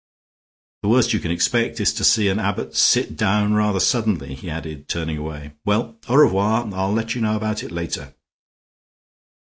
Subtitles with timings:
[0.81, 4.49] "The worst you can expect is to see an abbot sit down rather suddenly," he
[4.49, 5.51] added, turning away.
[5.63, 8.15] "Well, au revoir; I'll let you know about it later."